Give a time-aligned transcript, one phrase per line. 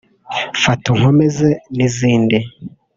[0.57, 2.37] Mfata unkomeze’ n’izindi